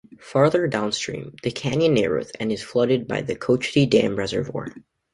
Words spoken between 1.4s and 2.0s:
the canyon